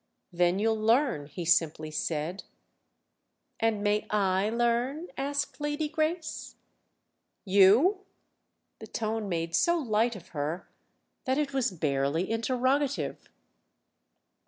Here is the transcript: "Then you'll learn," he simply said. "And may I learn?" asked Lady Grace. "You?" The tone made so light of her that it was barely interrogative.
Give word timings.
"Then 0.33 0.57
you'll 0.57 0.81
learn," 0.81 1.27
he 1.27 1.45
simply 1.45 1.91
said. 1.91 2.43
"And 3.59 3.83
may 3.83 4.07
I 4.09 4.49
learn?" 4.49 5.09
asked 5.15 5.61
Lady 5.61 5.87
Grace. 5.87 6.55
"You?" 7.45 7.99
The 8.79 8.87
tone 8.87 9.29
made 9.29 9.53
so 9.53 9.77
light 9.77 10.15
of 10.15 10.29
her 10.29 10.67
that 11.25 11.37
it 11.37 11.53
was 11.53 11.69
barely 11.69 12.31
interrogative. 12.31 13.29